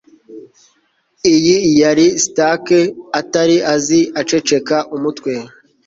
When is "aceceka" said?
4.21-4.75